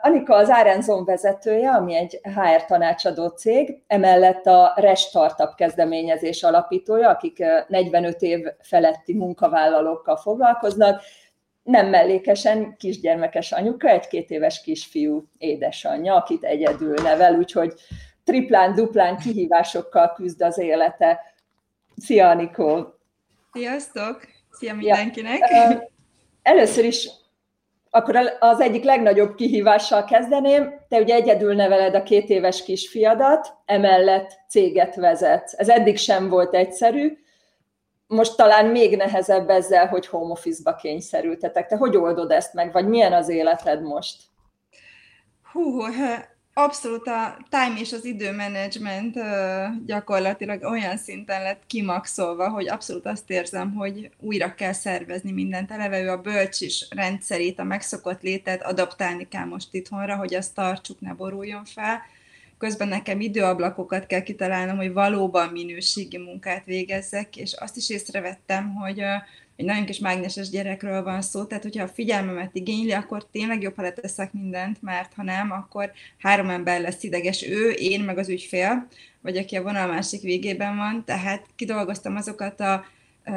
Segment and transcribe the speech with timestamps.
[0.00, 7.44] Anika az Árenzon vezetője, ami egy HR tanácsadó cég, emellett a Restartup kezdeményezés alapítója, akik
[7.68, 11.02] 45 év feletti munkavállalókkal foglalkoznak,
[11.62, 17.74] nem mellékesen kisgyermekes anyuka, egy két éves kisfiú édesanyja, akit egyedül nevel, úgyhogy
[18.24, 21.20] triplán, duplán kihívásokkal küzd az élete.
[21.96, 22.94] Szia, Anikó!
[23.52, 24.20] Sziasztok!
[24.50, 25.38] Szia mindenkinek!
[25.50, 25.90] Ja.
[26.42, 27.08] Először is
[27.94, 30.74] akkor az egyik legnagyobb kihívással kezdeném.
[30.88, 35.54] Te ugye egyedül neveled a két éves kisfiadat, emellett céget vezet.
[35.56, 37.16] Ez eddig sem volt egyszerű,
[38.12, 41.66] most talán még nehezebb ezzel, hogy home office-ba kényszerültetek.
[41.66, 44.22] Te hogy oldod ezt meg, vagy milyen az életed most?
[45.52, 45.80] Hú,
[46.54, 49.18] abszolút a time és az időmenedzsment
[49.86, 55.70] gyakorlatilag olyan szinten lett kimaxolva, hogy abszolút azt érzem, hogy újra kell szervezni mindent.
[55.70, 60.54] Eleve ő a bölcs is rendszerét, a megszokott létet adaptálni kell most itthonra, hogy azt
[60.54, 62.00] tartsuk, ne boruljon fel.
[62.62, 68.98] Közben nekem időablakokat kell kitalálnom, hogy valóban minőségi munkát végezzek, és azt is észrevettem, hogy
[69.56, 73.76] egy nagyon kis mágneses gyerekről van szó, tehát hogyha a figyelmemet igényli, akkor tényleg jobb,
[73.76, 78.28] ha leteszek mindent, mert ha nem, akkor három ember lesz ideges, ő, én, meg az
[78.28, 78.86] ügyfél,
[79.20, 82.84] vagy aki a vonal másik végében van, tehát kidolgoztam azokat a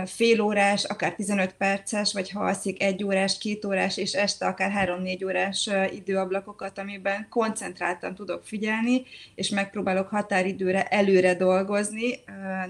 [0.06, 5.00] fél órás, akár 15 perces, vagy ha alszik egy órás, két órás, és este akár
[5.02, 9.04] 3-4 órás időablakokat, amiben koncentráltan tudok figyelni,
[9.36, 12.20] és megpróbálok határidőre előre dolgozni,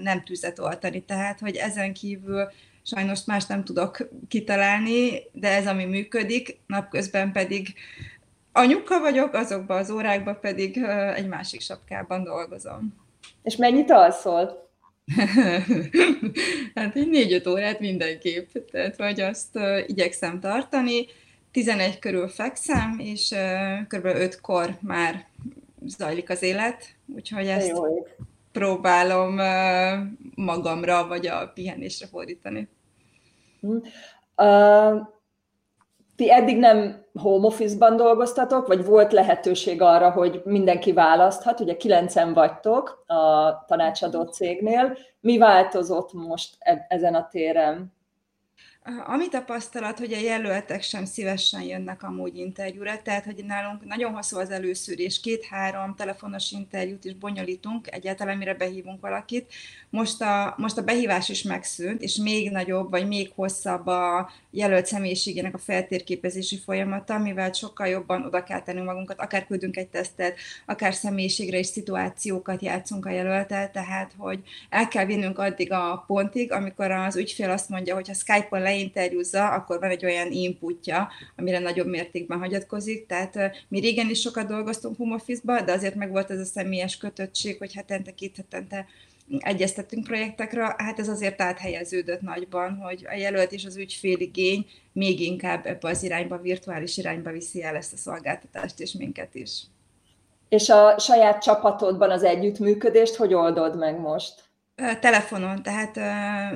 [0.02, 1.02] nem tüzet oltani.
[1.02, 2.50] Tehát, hogy ezen kívül
[2.82, 7.74] sajnos más nem tudok kitalálni, de ez ami működik, napközben pedig
[8.52, 10.78] anyuka vagyok, azokban az órákban pedig
[11.14, 12.94] egy másik sapkában dolgozom.
[13.42, 14.65] És mennyit alszol?
[16.74, 21.06] hát egy négy-öt órát mindenképp, tehát vagy azt igyekszem tartani,
[21.50, 23.34] 11 körül fekszem, és
[23.88, 24.04] kb.
[24.04, 25.26] 5-kor már
[25.86, 28.06] zajlik az élet, úgyhogy ezt Jó.
[28.52, 29.40] próbálom
[30.34, 32.68] magamra, vagy a pihenésre fordítani.
[34.36, 35.14] Uh,
[36.16, 42.32] ti eddig nem home office-ban dolgoztatok, vagy volt lehetőség arra, hogy mindenki választhat, ugye kilencen
[42.32, 44.96] vagytok a tanácsadó cégnél.
[45.20, 47.95] Mi változott most e- ezen a téren?
[49.06, 54.38] Ami tapasztalat, hogy a jelöltek sem szívesen jönnek amúgy interjúra, tehát hogy nálunk nagyon hosszú
[54.38, 59.52] az előszűrés, két-három telefonos interjút is bonyolítunk, egyáltalán mire behívunk valakit.
[59.90, 64.86] Most a, most a behívás is megszűnt, és még nagyobb, vagy még hosszabb a jelölt
[64.86, 70.36] személyiségének a feltérképezési folyamata, mivel sokkal jobban oda kell tennünk magunkat, akár küldünk egy tesztet,
[70.66, 76.52] akár személyiségre és szituációkat játszunk a jelöltel, tehát hogy el kell vinnünk addig a pontig,
[76.52, 81.58] amikor az ügyfél azt mondja, hogy ha Skype-on leinterjúzza, akkor van egy olyan inputja, amire
[81.58, 83.06] nagyobb mértékben hagyatkozik.
[83.06, 83.38] Tehát
[83.68, 87.58] mi régen is sokat dolgoztunk home office de azért meg volt ez a személyes kötöttség,
[87.58, 88.86] hogy hetente, két hetente
[89.38, 95.66] egyeztettünk projektekre, hát ez azért áthelyeződött nagyban, hogy a jelölt és az ügyféligény még inkább
[95.66, 99.62] ebbe az irányba, virtuális irányba viszi el ezt a szolgáltatást és minket is.
[100.48, 104.45] És a saját csapatodban az együttműködést hogy oldod meg most?
[105.00, 105.98] Telefonon, tehát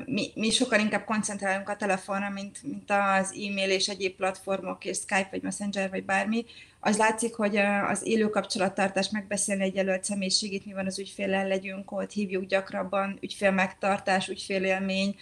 [0.06, 4.96] mi, mi sokkal inkább koncentrálunk a telefonra, mint, mint az e-mail és egyéb platformok, és
[4.96, 6.44] Skype, vagy Messenger, vagy bármi.
[6.80, 11.92] Az látszik, hogy az élő kapcsolattartás, megbeszélni egy jelölt személyiségét, mi van az ügyféllel, legyünk
[11.92, 15.16] ott, hívjuk gyakrabban, ügyfél megtartás, ügyfélélmény,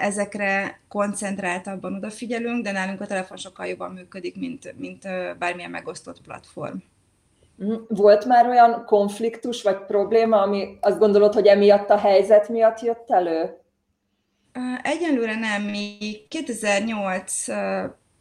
[0.00, 5.02] ezekre koncentráltabban odafigyelünk, de nálunk a telefon sokkal jobban működik, mint, mint
[5.38, 6.76] bármilyen megosztott platform.
[7.56, 7.74] Mhm.
[7.88, 13.10] Volt már olyan konfliktus vagy probléma, ami azt gondolod, hogy emiatt a helyzet miatt jött
[13.10, 13.56] elő?
[14.82, 15.62] Egyelőre nem.
[15.62, 15.96] Mi
[16.28, 17.46] 2008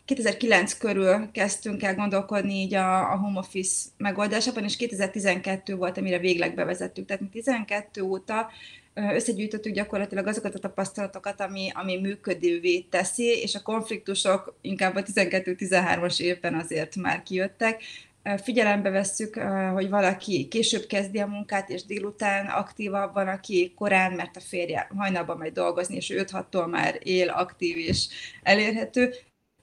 [0.05, 6.19] 2009 körül kezdtünk el gondolkodni így a, a home office megoldásában, és 2012 volt, amire
[6.19, 7.05] végleg bevezettük.
[7.05, 8.49] Tehát mi 12 óta
[8.93, 16.19] összegyűjtöttük gyakorlatilag azokat a tapasztalatokat, ami, ami működővé teszi, és a konfliktusok inkább a 12-13-as
[16.19, 17.83] évben azért már kijöttek
[18.23, 19.35] figyelembe vesszük,
[19.73, 24.87] hogy valaki később kezdi a munkát, és délután aktívabb van, aki korán, mert a férje
[24.97, 28.07] hajnalban megy dolgozni, és 5-6-tól már él, aktív és
[28.43, 29.13] elérhető.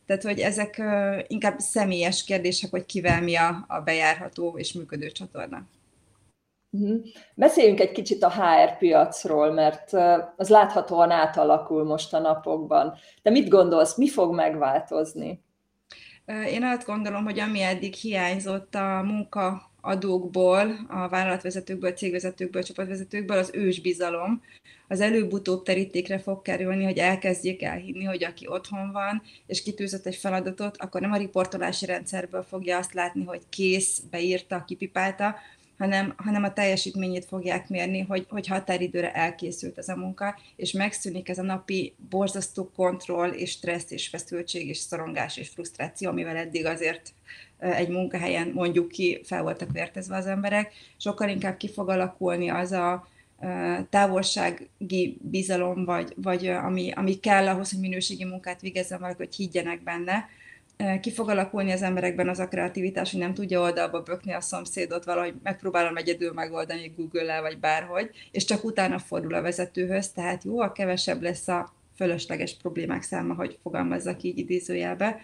[0.07, 0.83] Tehát, hogy ezek
[1.27, 5.67] inkább személyes kérdések, hogy kivel mi a, a bejárható és működő csatorna.
[6.71, 6.95] Mhm.
[7.35, 9.93] Beszéljünk egy kicsit a HR piacról, mert
[10.37, 12.95] az láthatóan átalakul most a napokban.
[13.23, 15.47] Te mit gondolsz, mi fog megváltozni?
[16.29, 23.51] Én azt gondolom, hogy ami eddig hiányzott a munka adókból, a vállalatvezetőkből, cégvezetőkből, csapatvezetőkből az
[23.55, 24.43] ős bizalom,
[24.89, 30.17] az előbb-utóbb terítékre fog kerülni, hogy elkezdjék elhinni, hogy aki otthon van, és kitűzött egy
[30.17, 35.37] feladatot, akkor nem a riportolási rendszerből fogja azt látni, hogy kész, beírta, kipipálta,
[35.79, 41.29] hanem, hanem a teljesítményét fogják mérni, hogy, hogy határidőre elkészült ez a munka, és megszűnik
[41.29, 46.67] ez a napi borzasztó kontroll, és stressz, és feszültség, és szorongás, és frusztráció, amivel eddig
[46.67, 47.13] azért
[47.59, 52.73] egy munkahelyen mondjuk ki fel voltak vértezve az emberek, sokkal inkább ki fog alakulni az
[52.73, 53.09] a
[53.91, 59.83] távolsági bizalom, vagy, vagy ami, ami kell ahhoz, hogy minőségi munkát végezzen valaki, hogy higgyenek
[59.83, 60.29] benne,
[61.01, 65.05] ki fog alakulni az emberekben az a kreativitás, hogy nem tudja oldalba bökni a szomszédot,
[65.05, 70.61] valahogy megpróbálom egyedül megoldani Google-el, vagy bárhogy, és csak utána fordul a vezetőhöz, tehát jó,
[70.61, 75.21] a kevesebb lesz a fölösleges problémák száma, hogy fogalmazzak így idézőjelbe.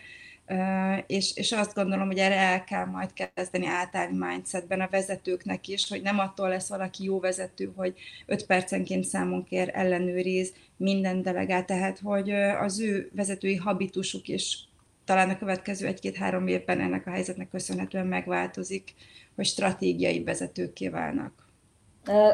[1.07, 5.89] És, és azt gondolom, hogy erre el kell majd kezdeni átállni mindsetben a vezetőknek is,
[5.89, 7.95] hogy nem attól lesz valaki jó vezető, hogy
[8.27, 12.31] öt percenként számon kér, ellenőriz minden delegát, tehát hogy
[12.61, 14.69] az ő vezetői habitusuk is
[15.05, 18.95] talán a következő egy-két-három évben ennek a helyzetnek köszönhetően megváltozik,
[19.37, 21.33] hogy stratégiai vezetőkké válnak.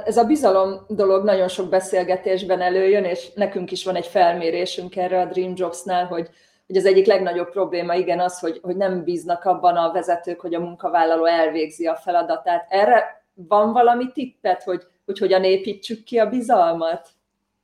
[0.05, 5.21] Ez a bizalom dolog nagyon sok beszélgetésben előjön, és nekünk is van egy felmérésünk erre
[5.21, 6.29] a Dream Jobs-nál, hogy,
[6.67, 10.55] hogy az egyik legnagyobb probléma igen az, hogy, hogy nem bíznak abban a vezetők, hogy
[10.55, 12.67] a munkavállaló elvégzi a feladatát.
[12.69, 17.09] Erre van valami tippet, hogy, hogy hogyan építsük ki a bizalmat?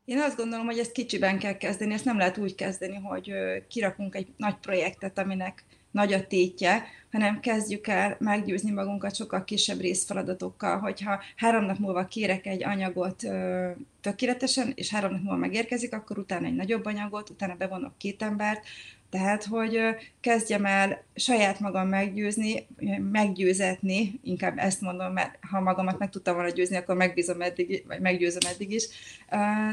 [0.06, 3.32] Én azt gondolom, hogy ezt kicsiben kell kezdeni, ezt nem lehet úgy kezdeni, hogy
[3.68, 9.80] kirakunk egy nagy projektet, aminek nagy a tétje, hanem kezdjük el meggyőzni magunkat sokkal kisebb
[9.80, 13.70] részfeladatokkal, hogyha három nap múlva kérek egy anyagot ö,
[14.00, 18.66] tökéletesen, és három nap múlva megérkezik, akkor utána egy nagyobb anyagot, utána bevonok két embert,
[19.10, 19.80] tehát, hogy
[20.20, 22.66] kezdjem el saját magam meggyőzni,
[23.12, 28.00] meggyőzetni, inkább ezt mondom, mert ha magamat meg tudtam volna győzni, akkor megbízom eddig, vagy
[28.00, 28.88] meggyőzöm eddig is,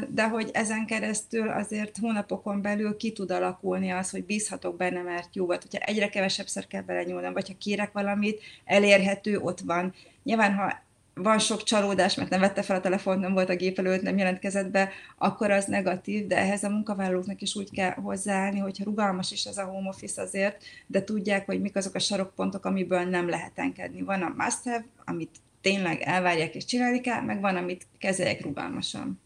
[0.08, 5.34] de hogy ezen keresztül azért hónapokon belül ki tud alakulni az, hogy bízhatok benne, mert
[5.36, 9.94] jó volt, hogyha egyre kevesebbszer kell belenyúlnom, vagy ha kérek valamit, elérhető, ott van.
[10.22, 10.82] Nyilván, ha
[11.14, 14.18] van sok csalódás, mert nem vette fel a telefont, nem volt a gép előtt, nem
[14.18, 19.30] jelentkezett be, akkor az negatív, de ehhez a munkavállalóknak is úgy kell hozzáállni, hogyha rugalmas
[19.30, 23.28] is ez a home office azért, de tudják, hogy mik azok a sarokpontok, amiből nem
[23.28, 24.02] lehet engedni.
[24.02, 25.30] Van a must have, amit
[25.62, 29.20] tényleg elvárják és csinálni kell, meg van, amit kezeljek rugalmasan.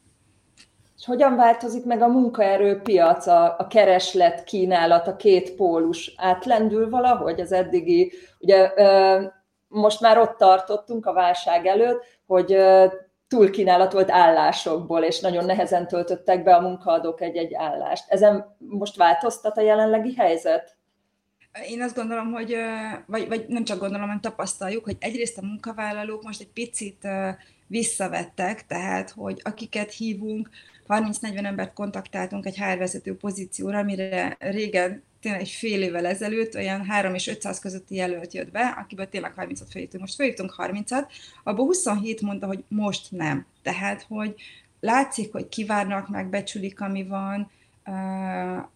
[0.99, 6.15] És hogyan változik meg a munkaerőpiac, a, a kereslet, kínálat, a két pólus?
[6.17, 8.73] Átlendül valahogy az eddigi, ugye
[9.69, 12.57] most már ott tartottunk a válság előtt, hogy
[13.29, 18.05] túlkínálat volt állásokból, és nagyon nehezen töltöttek be a munkaadók egy-egy állást.
[18.09, 20.77] Ezen most változtat a jelenlegi helyzet?
[21.69, 22.57] Én azt gondolom, hogy,
[23.07, 27.09] vagy, vagy nem csak gondolom, hanem tapasztaljuk, hogy egyrészt a munkavállalók most egy picit
[27.67, 30.49] visszavettek, tehát, hogy akiket hívunk,
[30.89, 36.85] 30-40 embert kontaktáltunk egy HR vezető pozícióra, amire régen tényleg egy fél évvel ezelőtt olyan
[36.85, 40.03] 3 és 500 közötti jelölt jött be, akiből tényleg 30-at felhívtunk.
[40.03, 41.07] Most felhívtunk 30-at,
[41.45, 43.47] abból 27 mondta, hogy most nem.
[43.63, 44.35] Tehát, hogy
[44.81, 47.51] látszik, hogy kivárnak, megbecsülik, ami van,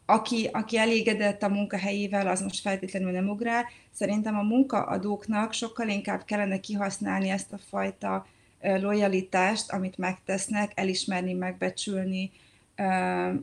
[0.07, 3.65] aki, aki elégedett a munkahelyével, az most feltétlenül nem ugrál.
[3.91, 8.27] Szerintem a munkaadóknak sokkal inkább kellene kihasználni ezt a fajta
[8.61, 12.31] lojalitást, amit megtesznek, elismerni, megbecsülni,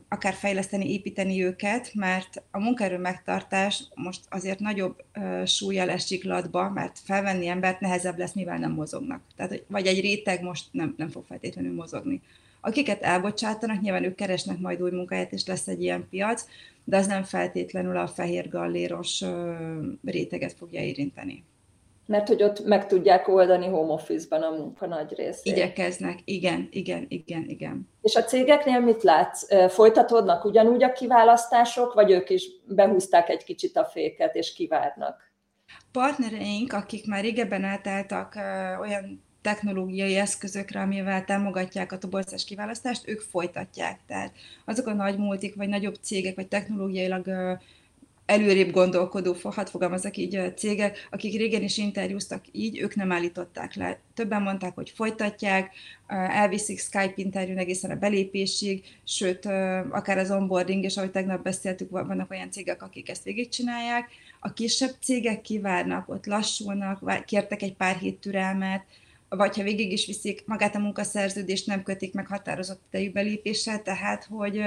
[0.08, 5.04] akár fejleszteni, építeni őket, mert a munkaerő megtartás most azért nagyobb
[5.44, 9.22] súlya esik latba, mert felvenni embert nehezebb lesz, mivel nem mozognak.
[9.36, 12.20] Tehát, vagy egy réteg most nem, nem fog feltétlenül mozogni.
[12.60, 16.46] Akiket elbocsátanak, nyilván ők keresnek majd új munkahelyet, és lesz egy ilyen piac,
[16.84, 19.24] de az nem feltétlenül a fehér galléros
[20.04, 21.44] réteget fogja érinteni
[22.10, 25.56] mert hogy ott meg tudják oldani home office-ban a munka nagy részét.
[25.56, 27.88] Igyekeznek, igen, igen, igen, igen.
[28.02, 29.46] És a cégeknél mit látsz?
[29.68, 35.32] Folytatódnak ugyanúgy a kiválasztások, vagy ők is behúzták egy kicsit a féket és kivárnak?
[35.92, 38.34] Partnereink, akik már régebben átálltak
[38.80, 44.00] olyan technológiai eszközökre, amivel támogatják a toborcás kiválasztást, ők folytatják.
[44.06, 44.32] Tehát
[44.64, 47.26] azok a nagy multik, vagy nagyobb cégek, vagy technológiailag
[48.30, 54.00] előrébb gondolkodó, hadd fogalmazok így cégek, akik régen is interjúztak így, ők nem állították le.
[54.14, 55.72] Többen mondták, hogy folytatják,
[56.06, 59.44] elviszik Skype interjún egészen a belépésig, sőt,
[59.90, 64.10] akár az onboarding, és ahogy tegnap beszéltük, vannak olyan cégek, akik ezt végigcsinálják.
[64.40, 68.84] A kisebb cégek kivárnak, ott lassulnak, kértek egy pár hét türelmet,
[69.36, 74.24] vagy ha végig is viszik magát a munkaszerződést, nem kötik meg határozott idejű belépéssel, tehát
[74.24, 74.62] hogy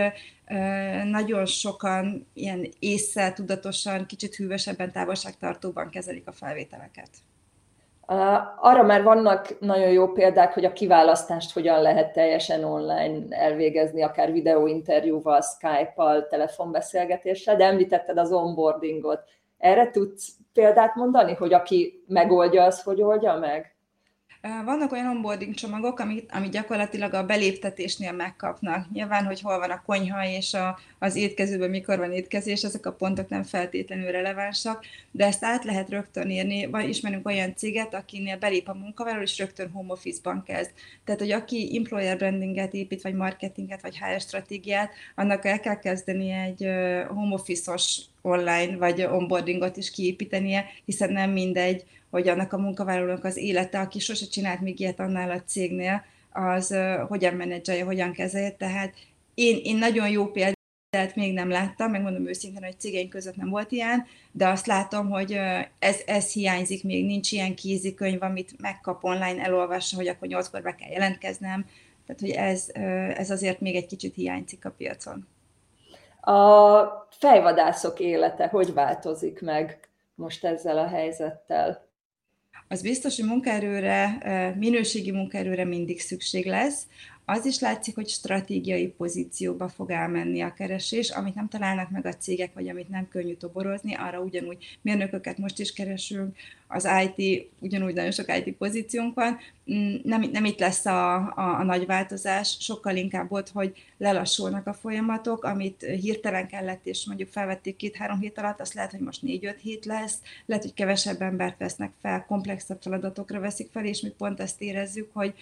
[1.05, 7.09] nagyon sokan ilyen észre, tudatosan, kicsit hűvösebben, távolságtartóban kezelik a felvételeket.
[8.59, 14.31] Arra már vannak nagyon jó példák, hogy a kiválasztást hogyan lehet teljesen online elvégezni, akár
[14.31, 19.19] videóinterjúval, Skype-al, telefonbeszélgetéssel, de említetted az onboardingot.
[19.57, 23.72] Erre tudsz példát mondani, hogy aki megoldja, az hogy oldja meg?
[24.65, 28.91] Vannak olyan onboarding csomagok, amit, amit gyakorlatilag a beléptetésnél megkapnak.
[28.91, 32.93] Nyilván, hogy hol van a konyha és a, az étkezőben mikor van étkezés, ezek a
[32.93, 36.65] pontok nem feltétlenül relevánsak, de ezt át lehet rögtön írni.
[36.65, 40.71] Vagy ismerünk olyan céget, akinél belép a munkavállaló, és rögtön home office-ban kezd.
[41.05, 46.29] Tehát, hogy aki employer brandinget épít, vagy marketinget, vagy HR stratégiát, annak el kell kezdeni
[46.29, 46.67] egy
[47.07, 53.37] home office-os online vagy onboardingot is kiépítenie, hiszen nem mindegy, hogy annak a munkavállalónak az
[53.37, 56.75] élete, aki sose csinált még ilyet annál a cégnél, az
[57.07, 58.51] hogyan menedzselje, hogyan kezelje.
[58.51, 58.93] Tehát
[59.33, 63.71] én, én nagyon jó példát még nem láttam, megmondom őszintén, hogy cégeink között nem volt
[63.71, 65.39] ilyen, de azt látom, hogy
[65.79, 70.75] ez, ez hiányzik még, nincs ilyen kézikönyv, amit megkap online, elolvassa, hogy akkor nyolckor be
[70.75, 71.65] kell jelentkeznem,
[72.05, 72.67] tehát hogy ez,
[73.17, 75.27] ez azért még egy kicsit hiányzik a piacon.
[76.21, 79.79] A fejvadászok élete hogy változik meg
[80.15, 81.91] most ezzel a helyzettel?
[82.67, 84.17] az biztos, hogy munkaerőre,
[84.57, 86.87] minőségi munkaerőre mindig szükség lesz.
[87.25, 92.13] Az is látszik, hogy stratégiai pozícióba fog elmenni a keresés, amit nem találnak meg a
[92.13, 96.35] cégek, vagy amit nem könnyű toborozni, arra ugyanúgy mérnököket most is keresünk,
[96.73, 99.37] az IT, ugyanúgy nagyon sok IT pozíciónk van,
[99.73, 104.67] mm, nem, nem itt lesz a, a, a nagy változás, sokkal inkább ott, hogy lelassulnak
[104.67, 109.21] a folyamatok, amit hirtelen kellett, és mondjuk felvették két-három hét alatt, azt lehet, hogy most
[109.21, 114.09] négy-öt hét lesz, lehet, hogy kevesebb embert vesznek fel, komplexebb feladatokra veszik fel, és mi
[114.09, 115.33] pont ezt érezzük, hogy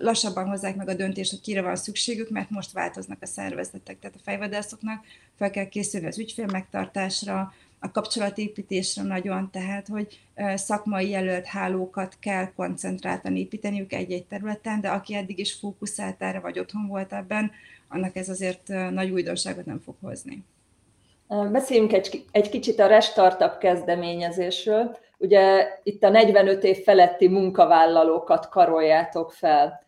[0.00, 3.98] lassabban hozzák meg a döntést, hogy kire van szükségük, mert most változnak a szervezetek.
[3.98, 5.04] Tehát a fejvadászoknak
[5.38, 7.52] fel kell készülni az ügyfél megtartásra,
[7.84, 10.20] a kapcsolatépítésre nagyon, tehát hogy
[10.54, 16.58] szakmai jelölt hálókat kell koncentráltan építeniük egy-egy területen, de aki eddig is fókuszált erre, vagy
[16.58, 17.50] otthon volt ebben,
[17.88, 20.44] annak ez azért nagy újdonságot nem fog hozni.
[21.52, 24.96] Beszéljünk egy, egy kicsit a Restartup kezdeményezésről.
[25.18, 29.82] Ugye itt a 45 év feletti munkavállalókat karoljátok fel.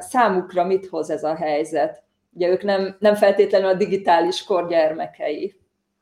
[0.00, 2.02] Számukra mit hoz ez a helyzet?
[2.32, 5.56] Ugye ők nem, nem feltétlenül a digitális kor gyermekei.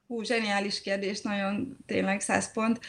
[0.06, 2.80] Hú, zseniális kérdés, nagyon tényleg száz pont.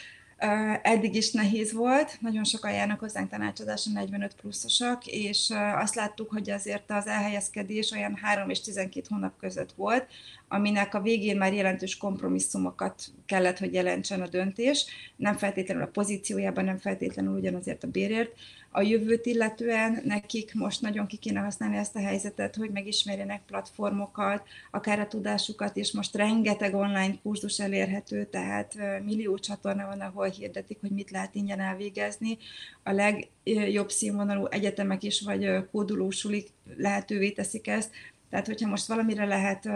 [0.82, 6.50] Eddig is nehéz volt, nagyon sokan járnak hozzánk tanácsadásra 45 pluszosak, és azt láttuk, hogy
[6.50, 10.06] azért az elhelyezkedés olyan 3 és 12 hónap között volt,
[10.48, 16.64] aminek a végén már jelentős kompromisszumokat kellett, hogy jelentsen a döntés, nem feltétlenül a pozíciójában,
[16.64, 18.30] nem feltétlenül ugyanazért a bérért,
[18.70, 24.42] a jövőt illetően nekik most nagyon ki kéne használni ezt a helyzetet, hogy megismerjenek platformokat,
[24.70, 30.80] akár a tudásukat, és most rengeteg online kurzus elérhető, tehát millió csatorna van, ahol hirdetik,
[30.80, 32.38] hogy mit lehet ingyen elvégezni.
[32.82, 37.90] A legjobb színvonalú egyetemek is, vagy kódulósulik lehetővé teszik ezt,
[38.30, 39.68] tehát, hogyha most valamire lehet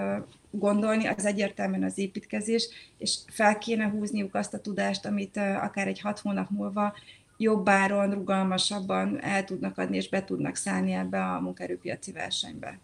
[0.50, 2.68] gondolni, az egyértelműen az építkezés,
[2.99, 6.94] és fel kéne húzniuk azt a tudást, amit akár egy hat hónap múlva
[7.37, 12.78] jobb áron, rugalmasabban el tudnak adni és be tudnak szállni ebbe a munkaerőpiaci versenybe.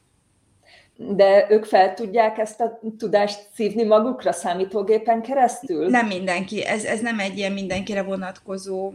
[1.01, 5.89] De ők fel tudják ezt a tudást szívni magukra számítógépen keresztül?
[5.89, 6.65] Nem mindenki.
[6.65, 8.93] Ez, ez nem egy ilyen mindenkire vonatkozó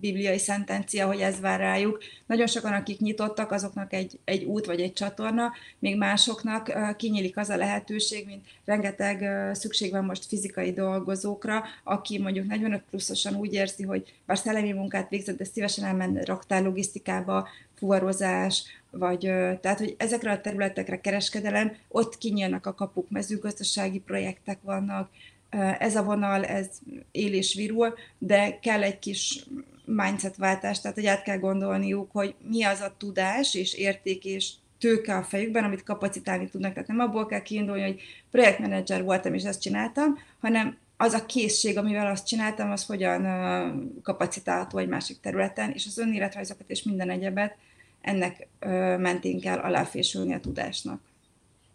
[0.00, 1.98] bibliai szentencia, hogy ez vár rájuk.
[2.26, 7.48] Nagyon sokan, akik nyitottak, azoknak egy, egy út vagy egy csatorna, még másoknak kinyílik az
[7.48, 13.82] a lehetőség, mint rengeteg szükség van most fizikai dolgozókra, aki mondjuk 45 pluszosan úgy érzi,
[13.82, 19.18] hogy bár szellemi munkát végzett, de szívesen elmenne raktár logisztikába, fuvarozás, vagy
[19.60, 25.10] tehát, hogy ezekre a területekre kereskedelem, ott kinyílnak a kapuk, mezőgazdasági projektek vannak,
[25.78, 26.68] ez a vonal, ez
[27.10, 29.44] él és virul, de kell egy kis
[29.94, 35.16] mindsetváltás, tehát hogy át kell gondolniuk, hogy mi az a tudás és érték és tőke
[35.16, 36.72] a fejükben, amit kapacitálni tudnak.
[36.72, 41.78] Tehát nem abból kell kiindulni, hogy projektmenedzser voltam és ezt csináltam, hanem az a készség,
[41.78, 43.22] amivel azt csináltam, az hogyan
[44.02, 47.56] kapacitálható egy másik területen, és az önéletrajzokat és minden egyebet
[48.00, 48.48] ennek
[48.98, 51.00] mentén kell aláfésülni a tudásnak.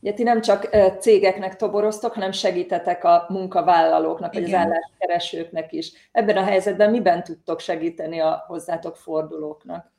[0.06, 0.70] Ugye ti nem csak
[1.00, 5.92] cégeknek toboroztok, hanem segítetek a munkavállalóknak, vagy az álláskeresőknek is.
[6.12, 9.92] Ebben a helyzetben miben tudtok segíteni a hozzátok fordulóknak?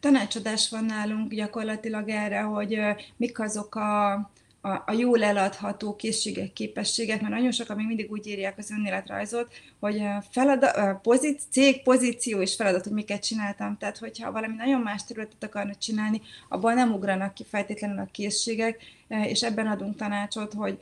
[0.00, 2.80] Tanácsadás van nálunk gyakorlatilag erre, hogy
[3.16, 4.20] mik azok a
[4.64, 9.52] a, a jól eladható készségek, képességek, mert nagyon sokan még mindig úgy írják az önéletrajzot,
[9.80, 13.76] hogy felada, pozíci, cég, pozíció és feladat, hogy miket csináltam.
[13.78, 18.82] Tehát, hogyha valami nagyon más területet akarnak csinálni, abban nem ugranak ki feltétlenül a készségek,
[19.08, 20.78] és ebben adunk tanácsot, hogy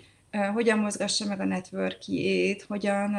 [0.53, 3.17] hogyan mozgassa meg a networkjét, hogyan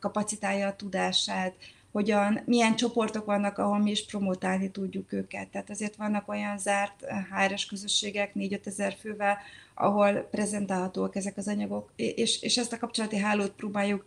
[0.00, 1.54] kapacitálja a tudását,
[1.92, 5.48] hogyan, milyen csoportok vannak, ahol mi is promotálni tudjuk őket.
[5.48, 9.38] Tehát azért vannak olyan zárt HRS közösségek, 4-5 ezer fővel,
[9.74, 14.04] ahol prezentálhatóak ezek az anyagok, és, és ezt a kapcsolati hálót próbáljuk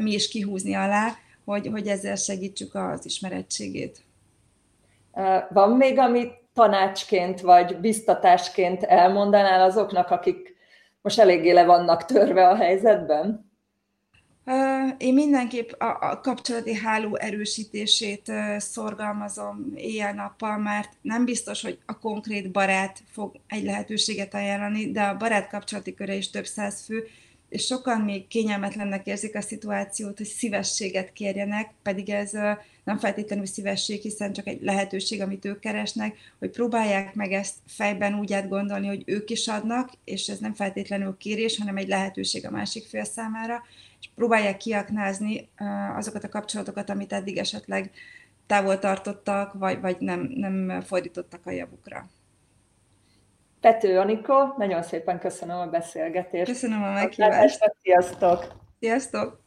[0.00, 4.04] mi is kihúzni alá, hogy, hogy ezzel segítsük az ismerettségét.
[5.50, 10.56] Van még, amit tanácsként vagy biztatásként elmondanál azoknak, akik
[11.02, 13.51] most eléggé le vannak törve a helyzetben?
[14.98, 23.02] Én mindenképp a, kapcsolati háló erősítését szorgalmazom éjjel-nappal, mert nem biztos, hogy a konkrét barát
[23.10, 27.06] fog egy lehetőséget ajánlani, de a barát kapcsolati köre is több száz fő,
[27.48, 32.30] és sokan még kényelmetlennek érzik a szituációt, hogy szívességet kérjenek, pedig ez
[32.84, 38.18] nem feltétlenül szívesség, hiszen csak egy lehetőség, amit ők keresnek, hogy próbálják meg ezt fejben
[38.18, 42.50] úgy átgondolni, hogy ők is adnak, és ez nem feltétlenül kérés, hanem egy lehetőség a
[42.50, 43.62] másik fél számára,
[44.02, 45.50] és próbálják kiaknázni
[45.96, 47.90] azokat a kapcsolatokat, amit eddig esetleg
[48.46, 52.06] távol tartottak, vagy, vagy nem, nem fordítottak a javukra.
[53.60, 56.50] Pető Anikó, nagyon szépen köszönöm a beszélgetést.
[56.50, 57.72] Köszönöm a meghívást.
[57.82, 58.46] Sziasztok!
[58.80, 59.41] Sziasztok!